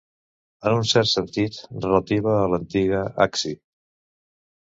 [0.69, 3.53] En un cert sentit, relativa a l'antiga Acci.